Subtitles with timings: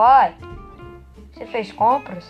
[0.00, 0.34] Pai,
[1.30, 2.24] você fez compras?